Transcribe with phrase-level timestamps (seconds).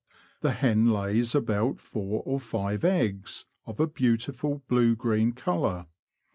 [0.39, 5.85] The hen lays about four or five eggs, of a beautiful blue green colour.